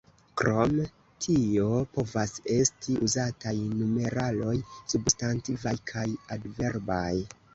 Krom 0.39 0.71
tio 1.25 1.65
povas 1.97 2.31
esti 2.55 2.95
uzataj 3.09 3.53
numeraloj 3.81 4.55
substantivaj 4.95 5.75
kaj 5.93 6.07
adverbaj. 6.37 7.13